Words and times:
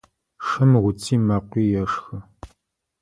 Шым 0.45 0.71
уци 0.87 1.15
мэкъуи 1.27 1.65
ешхы. 1.83 2.17